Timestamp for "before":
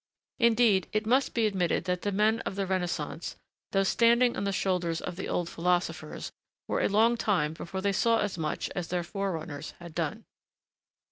7.53-7.81